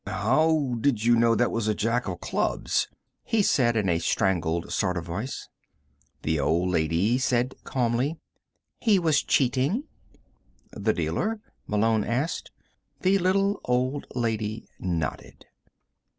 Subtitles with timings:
[0.07, 2.87] "How did you know that was a Jack of clubs?"
[3.23, 5.47] he said in a strangled sort of voice.
[6.23, 8.17] The little old lady said calmly:
[8.79, 9.83] "He was cheating."
[10.71, 12.49] "The dealer?" Malone asked.
[13.01, 15.45] The little old lady nodded.